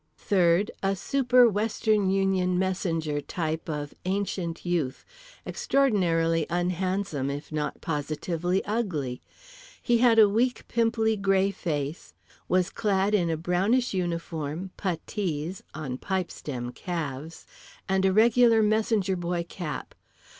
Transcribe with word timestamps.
Third, 0.17 0.71
a 0.81 0.95
super 0.95 1.47
Western 1.47 2.09
Union 2.09 2.57
Messenger 2.57 3.21
type 3.21 3.69
of 3.69 3.93
ancient 4.03 4.65
youth, 4.65 5.05
extraordinarily 5.45 6.47
unhandsome 6.49 7.29
if 7.29 7.51
not 7.51 7.81
positively 7.81 8.65
ugly. 8.65 9.21
He 9.79 9.99
had 9.99 10.17
a 10.17 10.27
weak 10.27 10.67
pimply 10.67 11.15
grey 11.17 11.51
face, 11.51 12.15
was 12.49 12.71
clad 12.71 13.13
in 13.13 13.29
a 13.29 13.37
brownish 13.37 13.93
uniform, 13.93 14.71
puttees 14.75 15.61
(on 15.75 15.99
pipestem 15.99 16.73
calves), 16.73 17.45
and 17.87 18.03
a 18.03 18.11
regular 18.11 18.63
Messenger 18.63 19.15
Boy 19.17 19.45
cap. 19.47 19.93